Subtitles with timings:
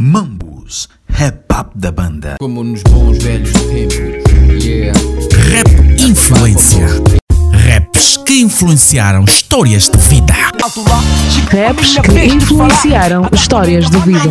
[0.00, 2.36] Mambus, rap da banda.
[2.38, 4.62] Como nos bons velhos tempos.
[4.62, 4.96] Yeah.
[5.50, 6.86] Rap influência.
[7.52, 10.32] Raps que influenciaram histórias de vida.
[11.50, 14.30] Raps que influenciaram histórias de vida.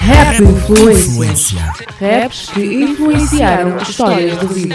[0.00, 1.08] Rap influência.
[1.08, 1.72] Influência.
[2.00, 4.74] Raps que influenciaram histórias de vida.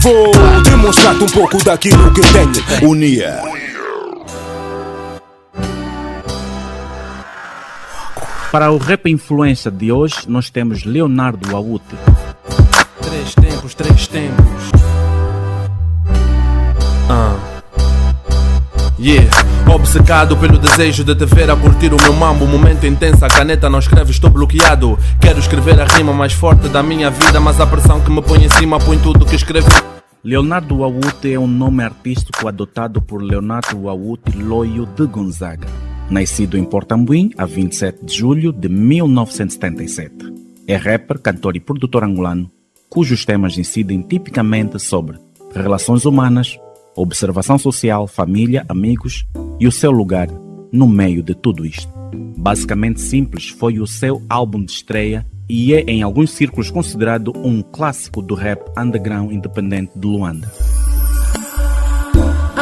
[0.00, 0.32] Vou
[0.62, 2.88] demonstrar-te um pouco daquilo que eu tenho.
[2.88, 3.67] Unia.
[8.50, 11.94] Para o Rap Influência de hoje, nós temos Leonardo Aute.
[13.02, 14.70] Três tempos, três tempos.
[17.10, 17.36] Ah.
[18.98, 19.30] Yeah.
[19.70, 22.46] Obcecado pelo desejo de te ver a curtir o meu mambo.
[22.46, 24.98] Momento intenso, a caneta não escreve, estou bloqueado.
[25.20, 28.46] Quero escrever a rima mais forte da minha vida, mas a pressão que me põe
[28.46, 29.68] em cima põe tudo que escrevi.
[30.24, 35.68] Leonardo Aute é um nome artístico adotado por Leonardo Aute Loio de Gonzaga.
[36.10, 40.14] Nascido em Portambuim a 27 de julho de 1977.
[40.66, 42.50] É rapper, cantor e produtor angolano,
[42.88, 45.18] cujos temas incidem tipicamente sobre
[45.54, 46.58] relações humanas,
[46.96, 49.26] observação social, família, amigos
[49.60, 50.28] e o seu lugar
[50.72, 51.92] no meio de tudo isto.
[52.38, 57.60] Basicamente Simples foi o seu álbum de estreia e é em alguns círculos considerado um
[57.60, 60.50] clássico do rap underground independente de Luanda.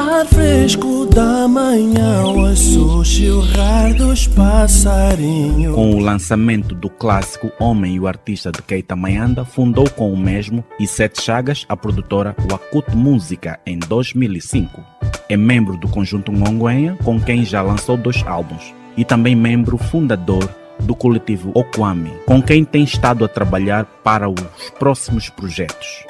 [0.07, 5.75] Ar fresco da manhã, o sussurrar dos passarinhos.
[5.75, 10.17] Com o lançamento do clássico Homem e o artista de Keita Mayanda, fundou com o
[10.17, 14.81] mesmo e Sete Chagas a produtora Wakut Música em 2005.
[15.29, 20.49] É membro do conjunto Ngonguenha, com quem já lançou dois álbuns, e também membro fundador
[20.79, 26.07] do coletivo Okwami, com quem tem estado a trabalhar para os próximos projetos.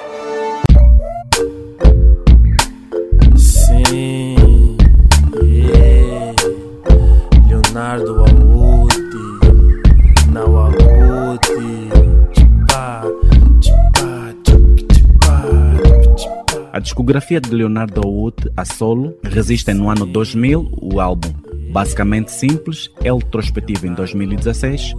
[16.87, 21.33] Discografia de Leonardo Aute a solo resiste no ano 2000 o álbum
[21.69, 24.93] Basicamente Simples, Retrospectiva em 2016,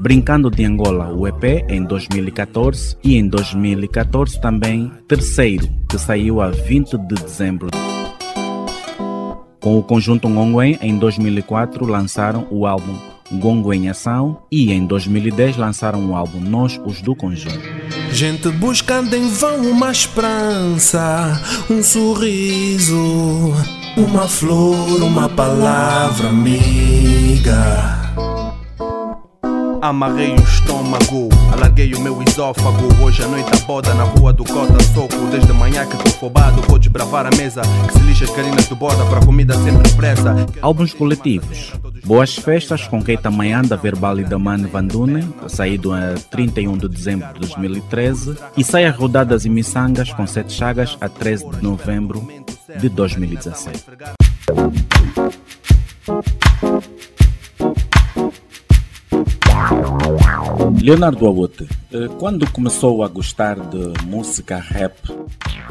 [0.00, 6.48] Brincando de Angola, o EP em 2014 e em 2014 também Terceiro, que saiu a
[6.48, 7.68] 20 de dezembro.
[9.60, 12.96] Com o conjunto Ngongwen, em 2004 lançaram o álbum
[13.30, 17.73] Ngongwen Ação e em 2010 lançaram o álbum Nós, os do Conjunto.
[18.10, 23.52] Gente buscando em vão uma esperança, um sorriso,
[23.96, 28.03] uma flor, uma palavra amiga.
[29.84, 33.04] Amarrei o estômago, alarguei o meu esófago.
[33.04, 35.26] Hoje à noite a boda na rua do Cota Soco.
[35.30, 37.60] Desde manhã que tô fobado, vou desbravar a mesa.
[37.60, 40.34] Que se lixa as carinas do borda para comida sempre pressa.
[40.62, 41.74] Álbuns coletivos.
[42.02, 47.40] Boas Festas com Keita Mayanda, Verbal e Damani Vandune, saído a 31 de dezembro de
[47.40, 52.26] 2013, e Saias Rodadas e Missangas com Sete Chagas a 13 de novembro
[52.80, 53.84] de 2016.
[60.84, 64.94] Leonardo Awote, eh, quando começou a gostar de música rap,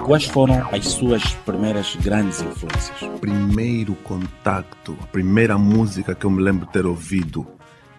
[0.04, 2.98] quais foram as suas primeiras grandes influências?
[3.22, 7.46] primeiro contacto, a primeira música que eu me lembro ter ouvido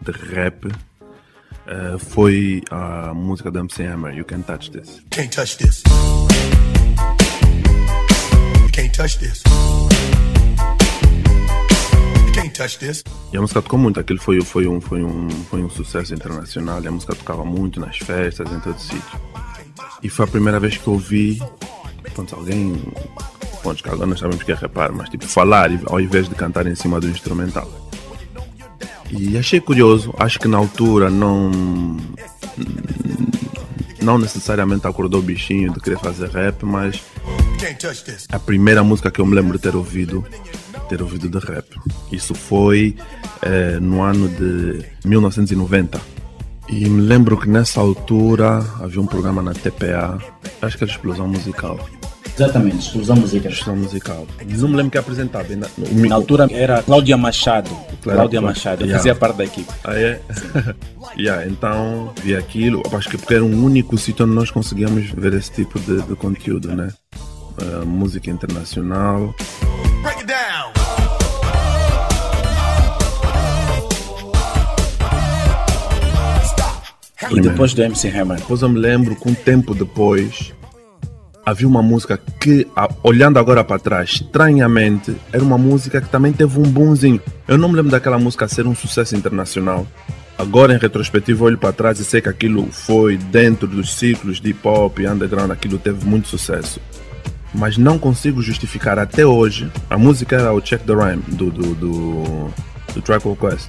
[0.00, 0.66] de rap
[1.68, 4.24] eh, foi a música do MC Hammer, You.
[4.24, 4.96] Can't touch this.
[4.96, 5.84] You can't touch this.
[8.60, 9.44] You can't touch this.
[13.32, 16.82] E a música tocou muito, aquilo foi, foi, um, foi, um, foi um sucesso internacional.
[16.82, 19.20] E a música tocava muito nas festas, em todo sítio.
[20.02, 21.40] E foi a primeira vez que eu ouvi,
[22.14, 22.80] pronto, alguém,
[23.62, 26.66] pronto, que agora nós sabemos que é rapar, mas tipo falar ao invés de cantar
[26.66, 27.68] em cima do instrumental.
[29.10, 31.50] E achei curioso, acho que na altura não
[34.02, 37.02] não necessariamente acordou o bichinho de querer fazer rap, mas
[38.30, 40.24] a primeira música que eu me lembro de ter ouvido,
[40.96, 41.66] ter ouvido de rap.
[42.12, 42.94] Isso foi
[43.42, 46.00] eh, no ano de 1990.
[46.68, 50.18] E me lembro que nessa altura havia um programa na TPA,
[50.62, 51.78] acho que era Explosão Musical.
[52.36, 53.50] Exatamente, Explosão Musical.
[53.52, 54.26] Explosão Musical.
[54.46, 55.46] Não me lembro quem apresentava.
[55.52, 55.68] ainda-
[56.08, 57.70] Na altura era Cláudia Machado.
[58.02, 58.40] Claro, Cláudia.
[58.40, 58.98] Machado, eu Yeah.
[58.98, 59.70] fazia parte da equipe.
[59.84, 60.20] Ah, é?
[61.18, 65.34] yeah, então vi aquilo, acho que porque era um único sítio onde nós conseguíamos ver
[65.34, 66.88] esse tipo de, de conteúdo, né?
[67.60, 69.32] Eh, música internacional.
[70.02, 70.83] Break it down.
[77.30, 78.38] E depois do MC Hammer.
[78.38, 80.52] Depois eu me lembro que um tempo depois
[81.46, 86.32] havia uma música que, a- olhando agora para trás, estranhamente, era uma música que também
[86.32, 87.20] teve um boomzinho.
[87.46, 89.86] Eu não me lembro daquela música ser um sucesso internacional.
[90.36, 94.50] Agora, em retrospectiva, olho para trás e sei que aquilo foi dentro dos ciclos de
[94.50, 96.80] hip hop e underground, aquilo teve muito sucesso.
[97.54, 99.70] Mas não consigo justificar até hoje.
[99.88, 102.24] A música era o Check the Rhyme do, do, do,
[102.94, 103.68] do Tribe Quest.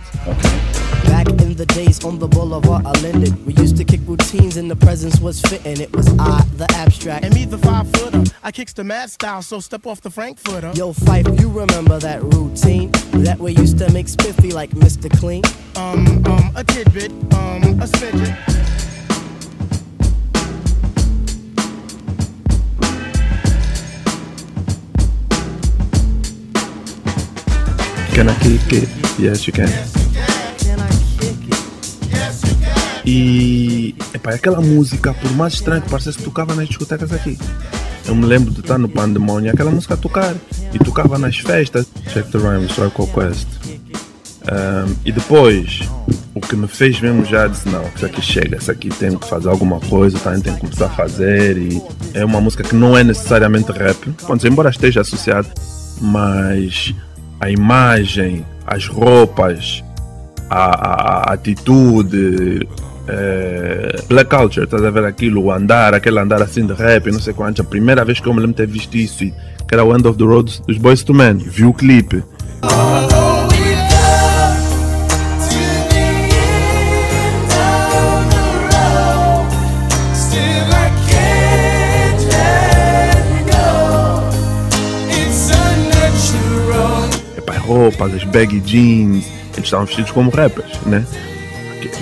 [1.42, 3.46] In the days on the boulevard, I lended.
[3.46, 5.80] We used to kick routines and the presence was fitting.
[5.80, 7.24] It was I, the abstract.
[7.24, 8.24] And me, the five footer.
[8.44, 10.72] I kicks the mad style, so step off the Frankfurter.
[10.76, 12.92] Yo, Fife, you remember that routine?
[13.24, 15.10] That we used to make spiffy like Mr.
[15.18, 15.44] Clean?
[15.78, 18.36] Um, um, a tidbit, um, a smidget.
[28.14, 29.20] Can I kick it?
[29.20, 29.68] Yes, you can.
[29.68, 30.05] Can
[33.06, 37.38] E epá, aquela música, por mais estranho que parecesse, tocava nas discotecas aqui.
[38.08, 40.34] Eu me lembro de estar no Pandemônio, aquela música a tocar.
[40.74, 41.86] E tocava nas festas.
[42.12, 43.48] Check the Rhyme, Call Quest.
[44.48, 45.82] Um, e depois,
[46.36, 49.28] o que me fez mesmo já disse, não, isso aqui chega, isso aqui tem que
[49.28, 51.58] fazer alguma coisa, também tem que começar a fazer.
[51.58, 51.82] E
[52.14, 55.48] é uma música que não é necessariamente rap, Pronto, embora esteja associado,
[56.00, 56.94] mas
[57.40, 59.84] a imagem, as roupas,
[60.48, 62.68] a, a- a atitude,
[63.08, 67.20] eh, black culture, estás a ver aquilo, o andar, aquele andar assim de rap, não
[67.20, 67.62] sei quanto.
[67.62, 70.08] A primeira vez que eu me lembro de ter visto isso, que era o End
[70.08, 72.24] of the Road dos Boys to Men, vi o clipe.
[87.38, 91.06] Epá, as roupas, as baggy jeans, eles estavam vestidos como rappers, né?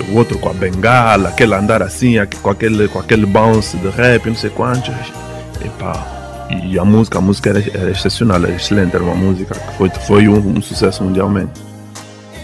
[0.08, 4.26] O outro com a bengala, aquele andar assim, com aquele, com aquele bounce de rap,
[4.26, 4.94] não sei quantos.
[5.64, 9.76] Epá, e a música, a música era, era excepcional, era excelente, era uma música que
[9.76, 11.52] foi, foi um, um sucesso mundialmente.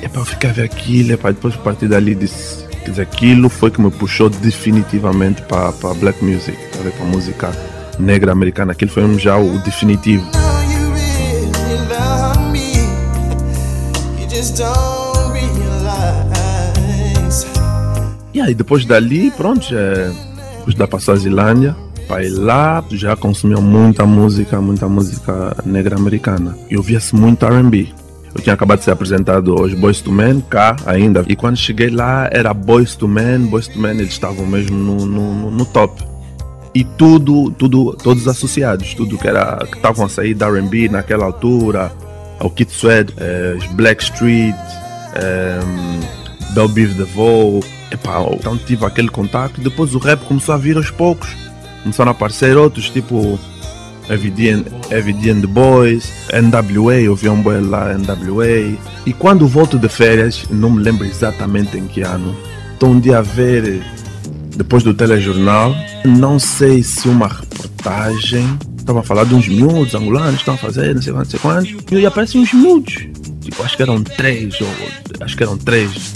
[0.03, 3.49] Epá, eu fiquei a ver aquilo, epá, depois a partir dali disse, quer dizer, aquilo
[3.49, 7.51] foi que me puxou definitivamente para black music, para a música
[7.99, 10.25] negra americana, aquilo foi já o definitivo.
[18.33, 19.79] E aí depois dali, pronto, já,
[20.59, 25.97] depois da para a Zilândia, para ir lá, já consumia muita música, muita música negra
[25.97, 26.57] americana.
[26.69, 27.89] E ouvia-se muito R&B.
[28.35, 31.25] Eu tinha acabado de ser apresentado aos Boys to Men, cá ainda.
[31.29, 35.07] E quando cheguei lá, era Boys to Men, Boys to Men, eles estavam mesmo no,
[35.07, 36.03] no, no top.
[36.73, 41.25] E tudo, tudo, todos associados, tudo que era que estavam a sair da R&B naquela
[41.25, 41.93] altura,
[42.39, 43.13] ao Kid Sweat,
[43.57, 44.55] os Black Street,
[45.15, 45.61] eh,
[46.55, 47.61] Bell Beef The Vol.
[47.91, 49.61] Epá, então tive aquele contato.
[49.61, 51.29] Depois o rap começou a vir aos poucos.
[51.83, 53.39] Começaram a aparecer outros, tipo
[54.11, 58.77] and the Boys, NWA, eu vi um boy lá, NWA.
[59.07, 62.37] E quando volto de férias, não me lembro exatamente em que ano,
[62.73, 63.83] estou um dia a ver,
[64.57, 70.41] depois do telejornal, não sei se uma reportagem, estava a falar de uns miúdos angolanos
[70.41, 73.07] estão a fazer, não sei quantos, não sei quantos, e aparecem uns miúdos.
[73.41, 74.69] Tipo, acho que eram três, ou
[75.21, 76.13] acho que eram três.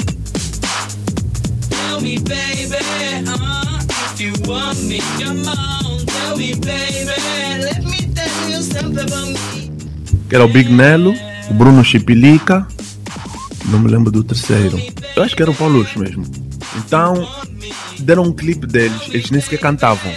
[2.05, 2.77] Me, baby,
[3.27, 6.05] uh, if you want me, come on.
[6.05, 7.17] Tell me, baby,
[7.65, 9.73] let me tell you something about me.
[10.29, 11.15] que era o Big Nelo,
[11.49, 12.69] o Bruno Chipilica,
[13.71, 14.79] não me lembro do terceiro.
[15.17, 16.27] Eu acho que era o Paulucho mesmo.
[16.77, 17.27] Então,
[18.01, 20.13] deram um clipe deles, eles nem sequer cantavam.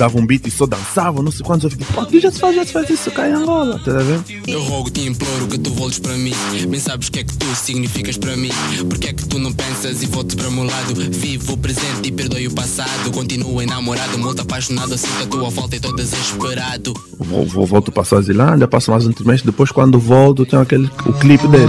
[0.00, 1.64] Davam um beat e só dançavam, não sei quantos.
[1.64, 3.92] Eu fiquei, pô, aqui já se faz, já se faz isso cá em Angola, tá
[3.98, 4.24] vendo?
[4.48, 6.32] Eu rogo, te imploro que tu voltes para mim.
[6.70, 8.48] Bem sabes o que é que tu significas para mim.
[8.88, 10.94] Porque é que tu não pensas e voltes para o meu lado?
[11.10, 13.10] Vivo o presente e perdoe o passado.
[13.12, 14.96] Continuo enamorado, muito apaixonado.
[14.96, 16.94] Sinto a tua volta e tô desesperado.
[17.18, 20.90] Vou, vou, volto para a Suazilândia, passo mais um trimestre, depois quando volto tem aquele,
[21.04, 21.68] o clipe deles.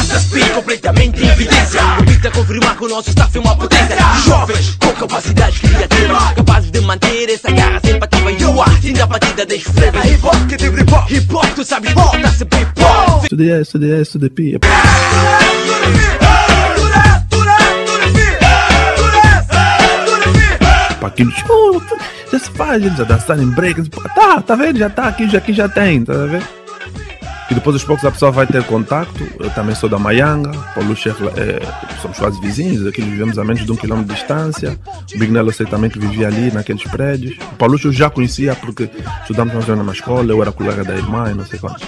[0.00, 1.80] Essa speed completamente em evidência.
[1.98, 3.96] Permite confirmar que o nosso staff é uma potência.
[4.24, 8.32] Jovens com capacidades criativas Capazes de manter essa garra sempre ativa.
[8.32, 11.46] E eu assim da batida deixo flavor Hip hop que tem hip hop Hip hop
[11.54, 14.58] tu sabes bom, dá-se bem bom Estudei, estudei, estudei, pi.
[20.98, 21.80] Para aquilo, "Oh,
[22.30, 23.90] já se faz, a dançar em break.
[23.90, 24.78] Pô, Tá, tá vendo?
[24.78, 26.61] Já tá aqui, já aqui já tem, tá a
[27.48, 27.52] ver?
[27.52, 29.26] E depois aos poucos a pessoa vai ter contacto.
[29.38, 31.60] Eu também sou da Maianga, Paulo Chefe, é,
[32.00, 34.78] somos quase vizinhos, aqui vivemos a menos de um quilômetro de distância.
[35.14, 37.36] O Big Nelo eu sei também que vivia ali naqueles prédios.
[37.52, 38.88] O Paulo eu já conhecia porque
[39.22, 41.86] estudamos na escola, eu era colega da irmã e não sei quantos.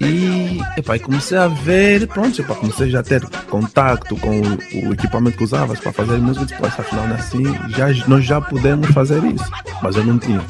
[0.00, 4.88] E epá, e comecei a ver, pronto, epá, comecei já a ter contacto com o,
[4.88, 6.46] o equipamento que usavas para fazer música.
[6.46, 9.44] Depois, afinal, assim, já, nós já podemos fazer isso.
[9.82, 10.42] mas eu não tinha.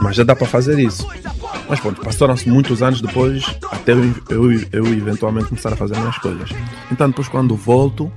[0.00, 1.06] Mas já dá para fazer isso.
[1.68, 6.18] Mas pronto, passaram-se muitos anos depois até eu, eu, eu eventualmente começar a fazer minhas
[6.18, 6.50] coisas.
[6.90, 8.10] Então depois quando volto,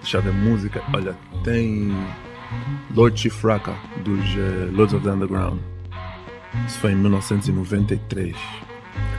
[0.00, 1.94] deixa eu ver música, olha, tem
[2.94, 3.74] Lord Chief Raka
[4.04, 5.58] dos eh, Lords of the Underground.
[6.66, 8.36] Isso foi em 1993.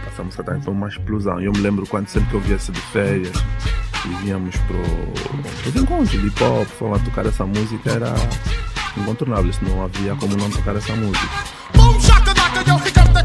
[0.08, 1.42] Essa música também foi uma explosão.
[1.42, 3.36] Eu me lembro quando sempre que eu via-se de férias
[4.06, 4.82] e víamos pro,
[5.62, 8.14] pros encontros de hip hop, a tocar essa música, era
[8.98, 9.52] incontornável.
[9.62, 11.55] Não havia como não tocar essa música.
[11.74, 12.32] Boom shaka
[12.68, 13.22] yo, here comes the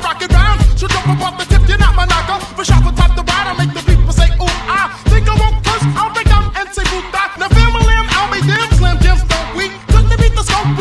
[0.00, 0.60] rock it round.
[0.78, 2.38] So jump the tip, you're not my knocker.
[2.56, 4.88] For from top to bottom, make the people say, ooh, ah.
[5.06, 5.60] Think I won't
[5.96, 7.36] I'll break down and say, that.
[7.38, 9.72] Now, family, I'll be damn slim, Jim's don't weak.
[9.88, 10.78] Couldn't beat the scope,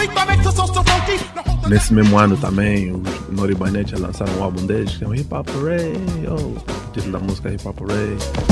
[0.47, 1.17] us so so funky.
[1.63, 5.15] The Nesse mesmo ano também, os Nori Banet lançaram um álbum deles, que é o
[5.15, 5.49] Hip Hop.
[5.49, 8.50] Oh, o título da música é Hip Hop Array.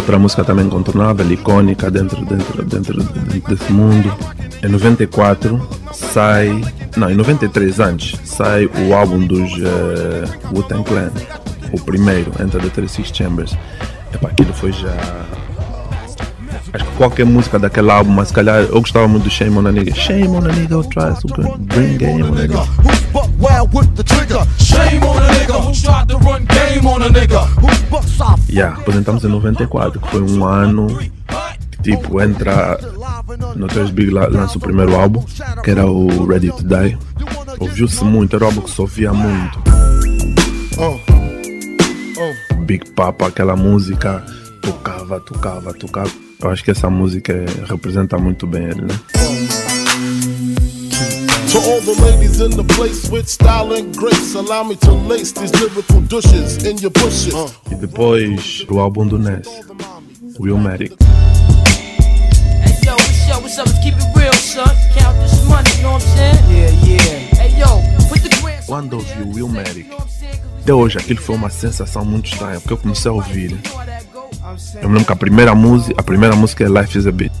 [0.00, 4.10] Outra música também incontornável, icônica dentro, dentro, dentro, dentro desse mundo.
[4.62, 6.58] Em 94 sai.
[6.96, 11.10] Não, em 93 antes sai o álbum dos uh, Wu-Tang Clan.
[11.70, 13.54] O primeiro, Enter the 36 Chambers.
[14.12, 14.96] Epá, aquilo foi já.
[16.72, 19.66] Acho que qualquer música daquele álbum, mas se calhar eu gostava muito do Shame on
[19.66, 19.94] a Nigga.
[19.94, 22.64] Shame on a Nigga, tries to bring game on a nigga.
[24.58, 26.46] Shame on a nigga tried to run
[28.48, 30.86] Yeah, aposentamos em 94, que foi um ano
[31.82, 32.78] tipo entra.
[33.56, 35.24] Notorious Big la- lança o primeiro álbum,
[35.64, 36.98] que era o Ready to Die.
[37.58, 38.76] Ouviu-se muito, era um álbum que se
[39.12, 39.58] muito.
[42.66, 44.22] Big Papa, aquela música,
[44.60, 46.10] tocava, tocava, tocava.
[46.42, 47.34] Eu acho que essa música
[47.68, 49.69] representa muito bem ele, né?
[51.50, 55.32] To all the ladies in the place with style and grace, allow me to lace
[55.32, 57.34] these lyrical douches in your bushes.
[57.68, 59.48] E depois o álbum do Ness,
[60.38, 60.92] Willmatic.
[62.62, 63.66] Hey yo, what's up, what's up?
[63.66, 64.64] Let's keep it real, son.
[64.94, 66.38] Count this money, you know what I'm saying?
[66.54, 67.18] Yeah, yeah.
[67.34, 69.90] Hey yo, put the grand Quando ouvi o Willmatic,
[70.62, 73.58] até hoje aquilo foi uma sensação muito estranha, porque eu comecei a ouvir.
[74.80, 77.32] Eu me lembro que a primeira música, a primeira música é Life is a Beat.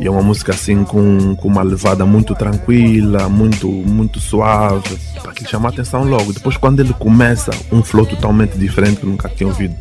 [0.00, 4.98] E é uma música assim com, com uma levada muito tranquila, muito, muito suave.
[5.22, 6.32] Para que chama a atenção logo.
[6.32, 9.76] Depois quando ele começa, um flow totalmente diferente que nunca tinha ouvido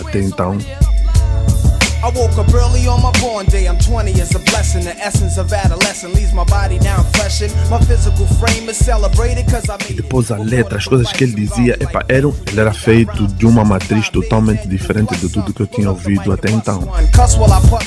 [0.00, 0.56] até então.
[2.18, 3.68] Woke up early on my born day.
[3.68, 4.82] I'm 20 is a blessing.
[4.82, 7.54] The essence of adolescence leaves my body now freshened.
[7.70, 11.34] My physical frame is celebrated cause I made Depois a letra, as coisas que ele
[11.34, 15.66] dizia, epa, eram, ele era feito de uma matriz totalmente diferente de tudo que eu
[15.68, 16.92] tinha ouvido até então.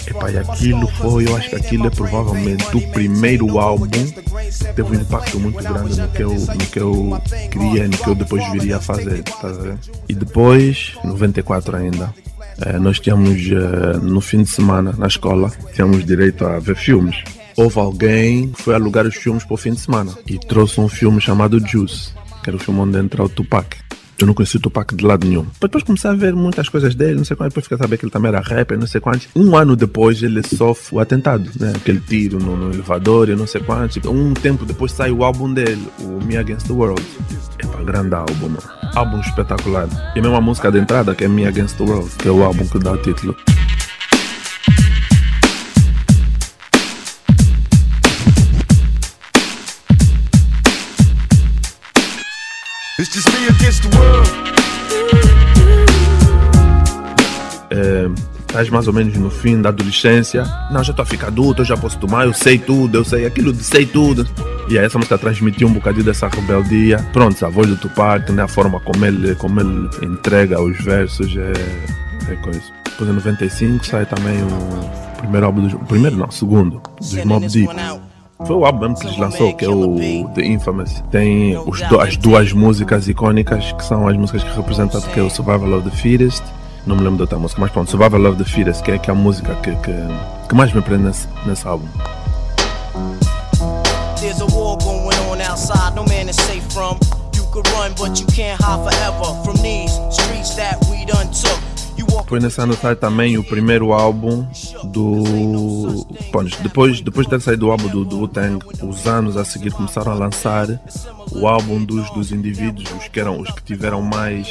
[0.07, 4.95] Epa, e aquilo foi, eu acho que aquilo é provavelmente o primeiro álbum que teve
[4.95, 7.21] um impacto muito grande no que eu, no que eu
[7.51, 9.77] queria, no que eu depois viria a fazer, tá ver?
[10.07, 12.13] E depois, 94 ainda,
[12.79, 17.24] nós tínhamos eh, no fim de semana na escola, tínhamos direito a ver filmes.
[17.58, 20.88] Houve alguém que foi alugar os filmes para o fim de semana e trouxe um
[20.88, 23.77] filme chamado Juice, que era o filme onde entra o Tupac.
[24.22, 25.46] Eu não conheci o Tupac de lado nenhum.
[25.60, 27.50] Depois comecei a ver muitas coisas dele, não sei quanto.
[27.50, 29.28] Depois fiquei a saber que ele também era rapper, não sei quantos.
[29.36, 31.74] Um ano depois ele sofre o atentado, né?
[31.75, 33.98] Aquele tiro no, no elevador e não sei quantos.
[34.06, 37.01] Um tempo depois sai o álbum dele, o Me Against the World.
[37.63, 38.60] Epa, grande álbum, mano.
[38.94, 39.88] Álbum espetacular.
[40.16, 42.68] E a música de entrada, que é Me Against the World, que é o álbum
[42.68, 43.36] que dá o título.
[53.01, 54.29] It's just me against the world.
[57.72, 58.08] É,
[58.41, 60.43] estás mais ou menos no fim da adolescência.
[60.70, 63.25] Não, já estou a ficar adulto, eu já posso tomar, eu sei tudo, eu sei
[63.25, 64.29] aquilo sei tudo.
[64.70, 67.00] E aí essa música transmitiu um bocadinho dessa rebeldia.
[67.12, 71.36] Pronto, a voz do Tupac, né, a forma como ele, como ele entrega os versos
[71.36, 72.62] é, é coisa.
[72.84, 75.74] Depois em 95 sai também o primeiro álbum dos.
[75.88, 77.74] Primeiro não, segundo, dos Mob Deep.
[78.45, 81.03] Foi o álbum mesmo que eles lançou, que é o The Infamous.
[81.12, 85.24] Tem os do- as duas músicas icônicas, que são as músicas que representam, que é
[85.24, 86.43] o Survival of the Fittest.
[86.86, 89.10] Não me lembro da outra música, mas pronto, Survival of the Fittest, que é, que
[89.10, 89.93] é a música que, que,
[90.50, 91.86] que mais me prende nesse, nesse álbum.
[94.19, 96.98] There's a war going on outside, no man is safe from.
[97.36, 100.77] You could run, but you can't hide forever from these streets that
[102.31, 104.47] Foi nesse ano sai também o primeiro álbum
[104.85, 106.07] do.
[106.31, 109.73] Bom, depois, depois de ter saído o álbum do, do Wu-Tang, os anos a seguir
[109.73, 110.65] começaram a lançar
[111.33, 114.47] o álbum dos, dos indivíduos, os que, eram, os que tiveram mais.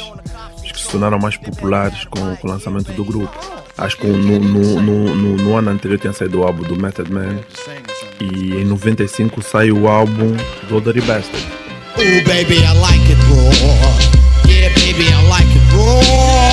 [0.63, 3.35] os que se tornaram mais populares com, com o lançamento do grupo.
[3.75, 7.11] Acho que no, no, no, no, no ano anterior tinha saído o álbum do Method
[7.11, 7.39] Man
[8.19, 10.37] e em 95 sai o álbum
[10.69, 11.47] do Dirty Bastard.
[11.97, 12.03] Ooh.
[12.03, 14.47] Oh, baby, I like it raw.
[14.47, 16.50] Yeah, baby, I like it raw.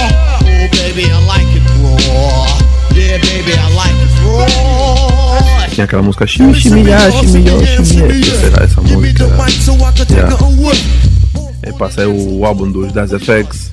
[5.70, 8.40] Tinha aquela música Shimi Yo, Shimi Ya.
[8.40, 9.24] Será essa música?
[10.10, 10.36] Yeah.
[11.66, 13.72] E passei o álbum dos Das FX.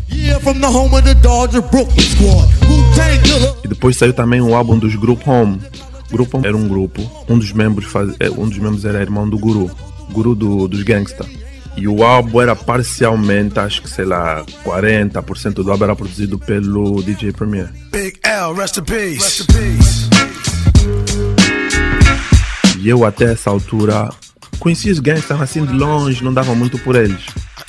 [3.20, 3.54] Killer.
[3.64, 5.60] E depois saiu também o álbum dos Group Home.
[6.12, 9.28] Group Home era um grupo, um dos membros, faz, é, um dos membros era irmão
[9.28, 9.72] do Guru,
[10.12, 11.26] Guru do, dos Gangsta.
[11.78, 17.04] E o álbum era parcialmente, acho que sei lá, 40% do álbum era produzido pelo
[17.04, 17.70] DJ Premier.
[17.92, 19.16] Big L, rest in peace.
[19.16, 20.10] Rest in peace.
[22.80, 24.10] E eu até essa altura
[24.60, 27.26] conhecia os Gangsta assim de longe, não dava muito por eles.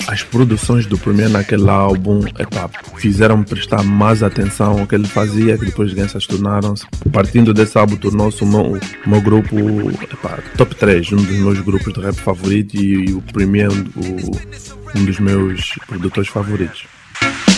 [0.07, 5.57] As produções do Premier naquele álbum epá, fizeram-me prestar mais atenção ao que ele fazia,
[5.57, 6.85] que depois os Gangsters tornaram-se.
[7.11, 9.55] Partindo desse álbum, tornou-se o meu, meu grupo
[10.01, 14.97] epá, top 3, um dos meus grupos de rap favoritos e, e o Premier o,
[14.97, 16.85] um dos meus produtores favoritos.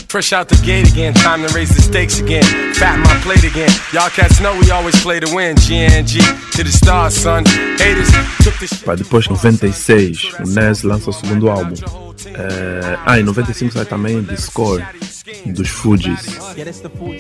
[0.10, 2.44] Fresh out the gate again, time to raise the stakes again.
[2.74, 3.70] Fatten my plate again.
[3.94, 5.56] Y'all cats know we always play to win.
[5.56, 6.20] GNG
[6.54, 7.46] to the stars, son.
[7.78, 8.10] Haters
[8.44, 8.98] took the shit.
[8.98, 11.76] Depois, em 96, o Nes lança o segundo álbum.
[13.06, 14.84] Ah, em 95 sai também The Score,
[15.46, 16.40] dos Fugees.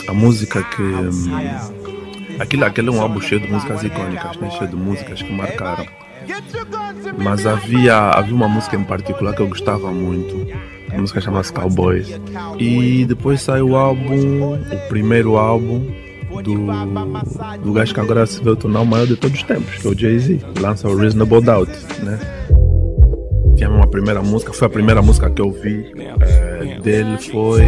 [0.07, 0.81] A música que.
[0.81, 1.29] hum,
[2.39, 4.49] Aquilo, aquele é um álbum cheio de músicas icônicas, né?
[4.57, 5.85] cheio de músicas que marcaram.
[7.17, 10.47] Mas havia, havia uma música em particular que eu gostava muito.
[10.91, 12.19] A música chama-se Cowboys.
[12.57, 15.85] E depois sai o álbum, o primeiro álbum
[16.43, 19.87] do, do gajo que agora se veio tornar o maior de todos os tempos, que
[19.87, 20.39] é o Jay-Z.
[20.59, 21.71] Lança o Reasonable Doubt,
[22.03, 22.19] né?
[23.55, 25.91] Tinha uma primeira música, foi a primeira música que eu vi
[26.21, 27.65] eh, dele, foi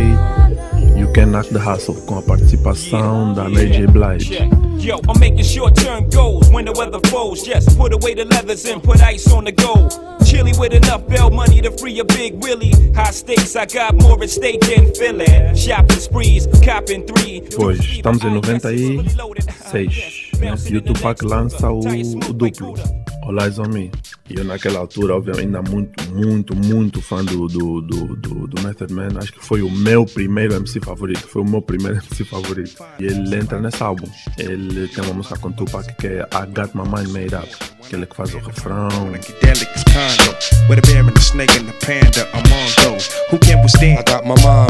[1.01, 3.87] You Can Knock the Hustle, com a participação da Mary J.
[3.87, 4.37] Blige.
[4.77, 7.41] Yo, I'm making short term goals when the weather falls.
[7.41, 9.89] Just put away the leathers and put ice on the go.
[10.23, 12.73] Chilly with enough bail money to free a big Willie.
[12.93, 15.25] High stakes, I got more at stake than Philly.
[15.55, 17.41] Shopping sprees, copping three.
[17.55, 20.53] Pois, estamos em 96, né?
[20.69, 22.75] E o Tupac lança o, o duplo,
[23.23, 23.91] All Eyes On Me.
[24.29, 28.61] E eu naquela altura, obviamente, ainda muito, muito, muito fã do, do, do, do, do
[28.61, 29.09] Method Man.
[29.17, 32.83] Acho que foi o meu primeiro MC favorito, foi o meu primeiro MC favorito.
[32.99, 34.07] E ele entra nesse álbum.
[34.37, 37.47] Ele tem uma música com Tupac que é I Got My Mind Made Up.
[37.87, 38.89] Que ele que faz o refrão.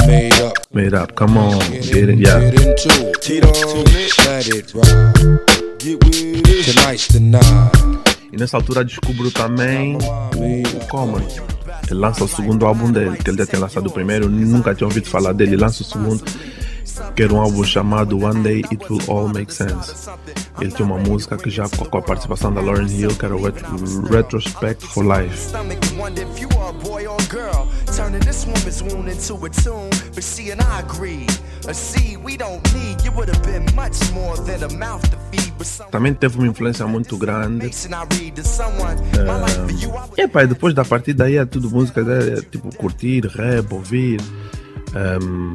[0.07, 0.59] Made up.
[0.73, 2.39] Made Up, come on, get it, yeah.
[2.39, 3.21] Get into it.
[3.21, 3.47] Tito,
[4.25, 5.79] let it ride.
[5.79, 6.73] Get with it.
[6.73, 8.11] Tonight's the night.
[8.32, 11.22] E nessa altura descubro também o Common.
[11.89, 14.88] Ele lança o segundo álbum dele, que ele já tinha lançado o primeiro, nunca tinha
[14.88, 16.24] ouvido falar dele, ele lança o segundo,
[17.15, 20.10] que era um álbum chamado One Day It Will All Make Sense.
[20.60, 23.44] Ele tinha uma música que já com a participação da Lauren Hill, que era o
[23.44, 23.63] Ret-
[24.10, 25.52] Retrospect for Life.
[35.91, 37.67] Também teve uma influência muito grande.
[37.67, 37.72] I
[40.17, 43.72] E pá, e depois da partida aí é tudo música, é, é, tipo curtir, rap,
[43.74, 44.20] ouvir.
[44.96, 45.54] Ehm,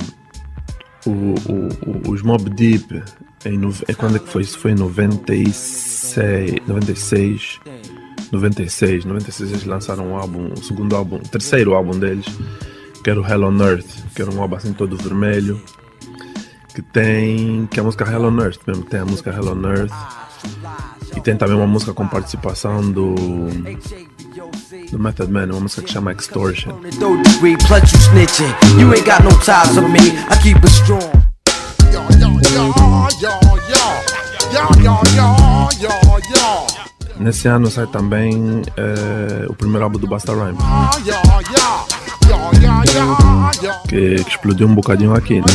[1.07, 3.03] o, o- os Mob Deep,
[3.45, 4.59] em, é quando é que foi isso?
[4.59, 7.61] Foi em 96, 96,
[8.33, 12.27] 96, 96 eles lançaram um álbum, o segundo álbum, o terceiro álbum deles,
[13.05, 15.61] que era o Hell on Earth, que era um álbum assim todo vermelho,
[16.75, 19.62] que tem, que é a música Hell on Earth mesmo, tem a música Hell on
[19.69, 19.92] Earth,
[21.16, 23.14] e tem também uma música com participação do,
[24.91, 26.73] do Method Man, uma música que chama Extortion.
[37.19, 40.62] Nesse ano sai também eh, o primeiro álbum do Basta Rhymes,
[43.89, 45.41] que, que explodiu um bocadinho aqui.
[45.41, 45.47] Né?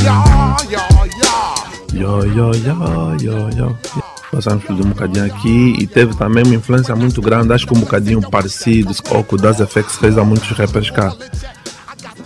[1.93, 4.10] Yo, yo, yo, yo, yo.
[4.33, 7.81] Rhymes explodiu um bocadinho aqui e teve também uma influência muito grande, acho que um
[7.81, 11.13] bocadinho parecido com o que o Das FX fez a muitos rappers cá.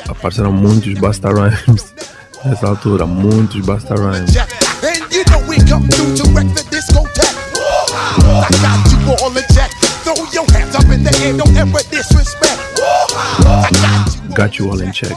[0.07, 1.93] Apareceram muitos Basta Rhymes
[2.45, 4.33] nessa altura, muitos Basta Rhymes.
[14.35, 15.15] Got you all in check.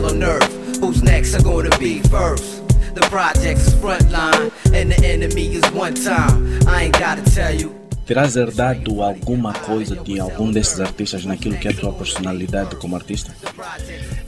[0.00, 0.78] Hell on earth.
[0.80, 2.66] Who's next are gonna be first?
[2.94, 6.58] The projects is frontline, and the enemy is one time.
[6.66, 7.76] I ain't gotta tell you.
[8.06, 12.96] terás herdado alguma coisa de algum desses artistas naquilo que é a tua personalidade como
[12.96, 13.32] artista?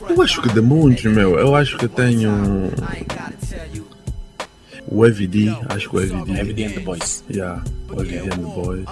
[0.08, 1.36] Eu acho que de muitos, meu.
[1.36, 2.30] Eu acho que tenho.
[4.86, 6.40] O EVD, acho que o EVD.
[6.40, 7.24] EVD and the Boys.
[7.28, 8.84] Yeah, o EVD and the Boys.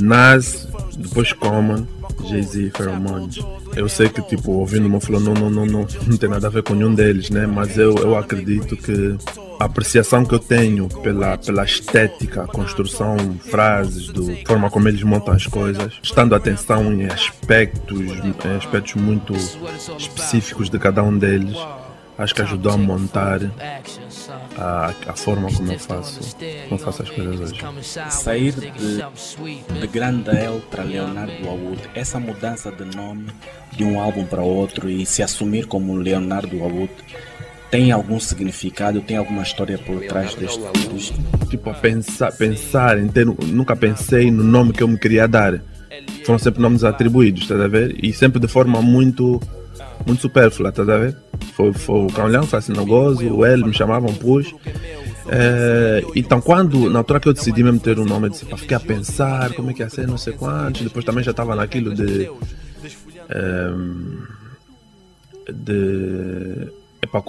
[0.00, 1.86] Nas, depois Common,
[2.28, 3.38] Jay-Z, Pheromones.
[3.76, 6.50] Eu sei que, tipo, ouvindo uma falou, não, não, não, não, não tem nada a
[6.50, 7.46] ver com nenhum deles, né?
[7.46, 9.16] Mas eu, eu acredito que
[9.58, 13.16] a apreciação que eu tenho pela, pela estética, construção,
[13.50, 19.34] frases, do forma como eles montam as coisas, estando atenção em aspectos, em aspectos muito
[19.98, 21.56] específicos de cada um deles,
[22.16, 23.40] acho que ajudou a montar
[24.56, 27.60] a, a forma como eu faço, como eu faço as coisas hoje.
[28.10, 33.26] Sair de, de Grandel para Leonardo Awood, essa mudança de nome
[33.72, 36.92] de um álbum para outro e se assumir como Leonardo Awood,
[37.70, 40.60] tem algum significado, tem alguma história por trás deste
[40.92, 41.18] disco?
[41.50, 45.60] Tipo, a pensar, pensar em ter, nunca pensei no nome que eu me queria dar.
[46.24, 47.96] Foram sempre nomes atribuídos, estás a ver?
[48.00, 49.40] E sempre de forma muito
[50.06, 51.16] muito supérflua, estás a ver?
[51.54, 54.54] Foi, foi o foi assim gozo, o L me chamavam, pus.
[55.26, 58.76] É, então, quando, na altura que eu decidi mesmo ter um nome, eu disse, fiquei
[58.76, 60.82] a pensar como é que ia ser, não sei quantos.
[60.82, 62.30] Depois também já estava naquilo de.
[63.28, 63.72] É,
[65.52, 66.68] de
[67.02, 67.22] epá,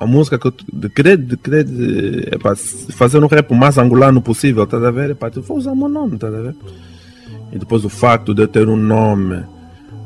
[0.00, 3.78] a música que eu de querer, de querer de, epá, fazer um rap o mais
[3.78, 5.16] angolano possível, estás a ver?
[5.32, 6.56] Tu vou usar o meu nome, estás a ver?
[7.52, 9.44] E depois o facto de eu ter um nome,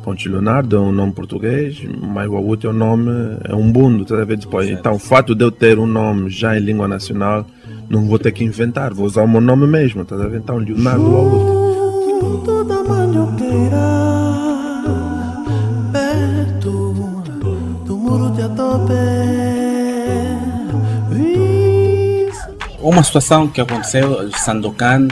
[0.06, 3.10] Ponte Leonardo é um nome português, mas o outro é um nome,
[3.42, 4.36] é um bundo, estás a ver?
[4.36, 7.44] Depois, então o fato de eu ter um nome já em língua nacional,
[7.90, 10.38] não vou ter que inventar, vou usar o meu nome mesmo, estás a ver?
[10.38, 12.42] Então Leonardo Augusto.
[12.44, 13.76] toda manhoqueira
[15.90, 16.94] Perto
[17.84, 18.92] do muro de atope
[22.78, 25.08] Uma situação que aconteceu, Sandokan,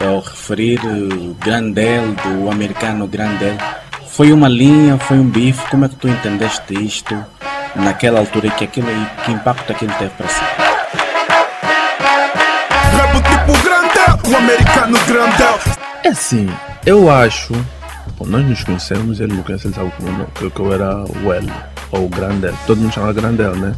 [0.00, 3.58] ao referir o Grandel, do americano Grandel,
[4.12, 7.16] foi uma linha, foi um bife, como é que tu entendeste isto
[7.74, 10.40] naquela altura e que, aquilo, e que impacto aquilo teve para si?
[12.94, 14.98] Rap tipo o americano
[16.04, 16.48] É assim,
[16.84, 17.54] eu acho.
[18.18, 21.32] Bom, nós nos conhecemos, ele me conhece, ele sabe como que, que eu era o
[21.32, 21.52] L,
[21.90, 22.54] ou Grandel.
[22.66, 23.74] Todo mundo chama Grandel, né?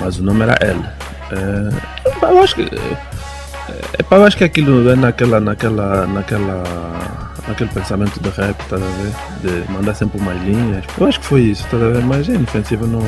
[0.00, 0.82] Mas o nome era L.
[1.30, 2.62] É, eu acho que.
[2.62, 6.62] É, eu acho que aquilo é naquela, naquela, naquela,
[7.52, 9.64] naquele pensamento de rap, tá a ver?
[9.64, 10.84] De mandar sempre umas linhas.
[10.98, 12.02] Eu acho que foi isso, tá a ver?
[12.02, 13.02] Mas é inofensivo, não.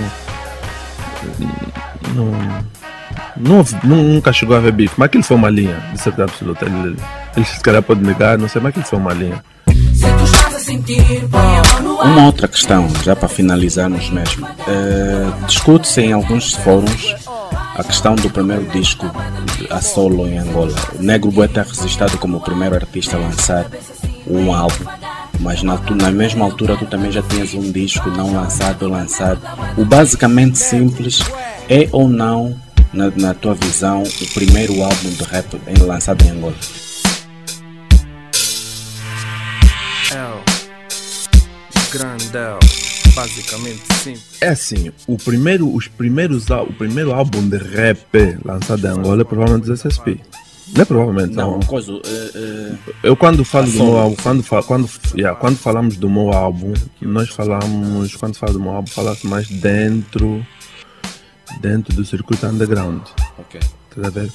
[2.14, 2.64] Não.
[3.36, 6.66] Não, nunca chegou a haver bife, mas aquilo foi uma linha, de certeza absoluta.
[6.66, 6.96] Ele,
[7.36, 9.42] ele se calhar pode negar, não sei, mas aquilo foi uma linha.
[12.04, 14.46] Uma outra questão, já para finalizarmos mesmo.
[14.66, 17.14] Eh, Discute-se em alguns fóruns
[17.76, 19.10] a questão do primeiro disco
[19.70, 20.74] a solo em Angola.
[20.98, 23.66] O Negro Boeta é registrado como o primeiro artista a lançar
[24.26, 24.84] um álbum.
[25.40, 29.40] Mas na, na mesma altura tu também já tinhas um disco não lançado ou lançado.
[29.76, 31.20] O basicamente simples
[31.68, 32.56] é ou não,
[32.92, 36.54] na, na tua visão, o primeiro álbum de rap em- lançado em Angola?
[41.92, 42.58] Grandel.
[43.14, 44.24] Basicamente simples.
[44.40, 48.04] É assim, o primeiro, os primeiros, o primeiro álbum de rap
[48.44, 50.18] lançado em Angola é provavelmente 16P.
[50.72, 51.60] Não é provavelmente, Não, não.
[51.60, 51.92] coisa.
[52.04, 52.72] eh, eh,
[53.02, 56.72] Eu quando falo do meu álbum, quando, quando, yeah, quando falamos do meu álbum,
[57.02, 60.44] nós falamos, quando fala do meu álbum, fala-se mais dentro,
[61.60, 63.02] dentro do circuito underground.
[63.38, 63.60] Ok.
[63.90, 64.30] Estás a ver?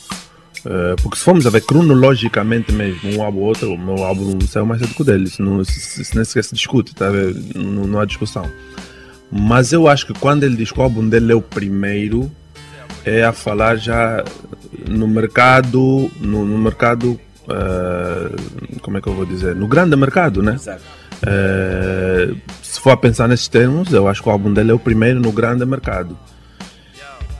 [0.65, 4.39] Eh, porque se formos a ver cronologicamente mesmo, um álbum ou outro, o meu álbum
[4.41, 7.09] saiu mais cedo que o dele, isso, não, isso, isso nem sequer se discute, tá?
[7.55, 8.45] Não, não há discussão.
[9.31, 12.29] Mas eu acho que quando ele diz que o álbum dele é o primeiro,
[13.05, 14.23] é a falar já
[14.87, 18.29] no mercado, no, no mercado, eh,
[18.81, 19.55] como é que eu vou dizer?
[19.55, 20.53] No grande mercado, né?
[20.53, 20.81] Exato.
[21.25, 24.79] Eh, se for a pensar nesses termos, eu acho que o álbum dele é o
[24.79, 26.17] primeiro no grande mercado.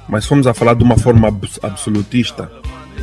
[0.07, 2.51] Mas se formos a falar de uma forma abs- absolutista,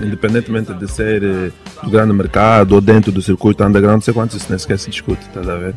[0.02, 1.50] independentemente de ser eh,
[1.82, 4.90] do grande mercado ou dentro do circuito underground, não sei quanto isso nem sequer se
[4.90, 5.74] discute, estás a ver?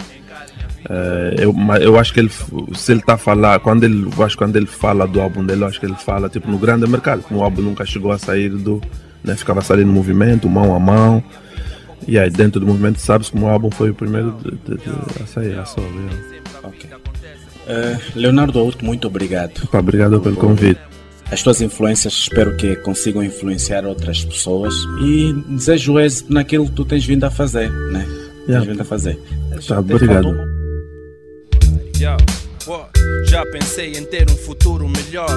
[0.90, 2.30] Eh, eu, eu acho que ele,
[2.74, 5.64] se ele está a falar, quando ele, eu acho quando ele fala do álbum dele,
[5.64, 8.18] eu acho que ele fala tipo no grande mercado, como o álbum nunca chegou a
[8.18, 8.82] sair do,
[9.24, 11.22] né, ficava saindo no movimento, mão a mão,
[12.08, 15.24] e aí dentro do movimento sabe-se como o álbum foi o primeiro de, de- de-
[15.24, 15.88] a sair, a solo.
[15.88, 16.18] yeah.
[16.64, 16.90] Ok.
[17.68, 19.68] Eh, Leonardo Auto, muito obrigado.
[19.68, 20.80] Pá, obrigado pelo convite.
[21.32, 26.84] As tuas influências espero que consigam influenciar outras pessoas e desejo êxito naquilo que tu
[26.86, 28.04] tens vindo a fazer, né?
[28.08, 28.66] Tens Yeah.
[28.72, 29.20] vindo a fazer.
[29.68, 30.30] Tá, obrigado.
[30.30, 30.59] Yo,
[32.66, 32.90] what?
[33.28, 35.30] Já pensei em ter um futuro melhor.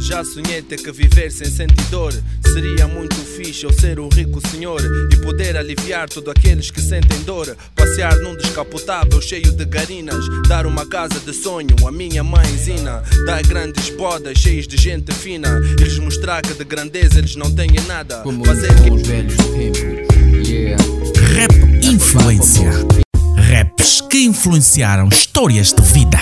[0.00, 2.12] Já sonhei ter que viver sem sentir dor.
[2.52, 4.80] Seria muito fixe eu ser o rico senhor
[5.12, 7.54] e poder aliviar todos aqueles que sentem dor.
[7.74, 10.24] Passear num descapotável cheio de garinas.
[10.48, 13.02] Dar uma casa de sonho à minha mãezina.
[13.26, 15.60] Dar grandes bodas cheias de gente fina.
[15.78, 18.22] E lhes mostrar que de grandeza eles não têm nada.
[18.44, 20.48] Fazer que os velhos tempos.
[20.48, 20.82] Yeah.
[21.34, 23.05] Rap Influência.
[23.78, 26.18] Raps que influenciaram histórias de vida.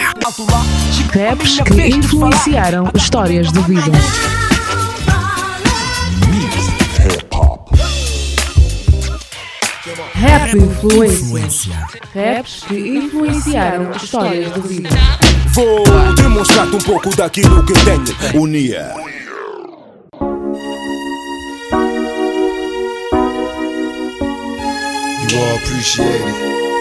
[1.13, 3.93] Raps que influenciaram histórias de vida.
[10.15, 11.75] Rap Influência.
[12.13, 14.91] Raps que influenciaram histórias de vida.
[15.53, 15.85] Vou
[16.17, 18.43] demonstrar-te um pouco daquilo que tenho.
[18.43, 18.93] Unia.
[25.31, 26.74] You all appreciate it.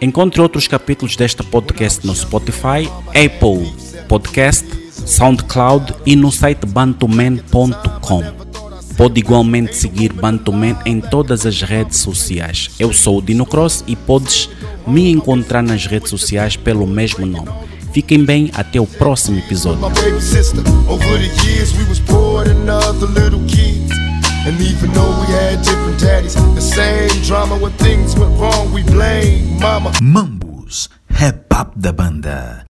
[0.00, 3.72] Encontre outros capítulos deste podcast no Spotify, Apple
[4.08, 8.22] Podcast, SoundCloud e no site bantuman.com.
[8.96, 12.70] Pode igualmente seguir Bantuman em todas as redes sociais.
[12.78, 14.48] Eu sou o Dino Cross e podes
[14.86, 17.50] me encontrar nas redes sociais pelo mesmo nome.
[17.92, 19.80] Fiquem bem, até o próximo episódio.
[24.46, 24.86] My baby sister.
[24.86, 24.86] Over the years, we was poor than other little kids.
[24.86, 28.82] And even though we had different daddies, the same drama when things went wrong, we
[28.82, 29.90] blame mama.
[30.00, 32.65] Mambus, rap up da banda.